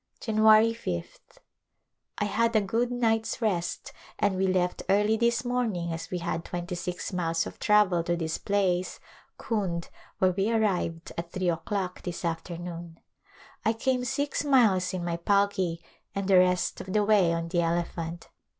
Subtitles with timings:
[0.19, 1.37] 'January ^th.
[2.17, 6.43] I had a good night's rest and we left early this morning as we had
[6.43, 8.99] twenty six miles of travel to this place,
[9.37, 12.99] Kund, where we arrived at three o'clock this afternoon.
[13.63, 15.83] I came six miles in my palki
[16.15, 18.27] and the rest of the way on the elephant.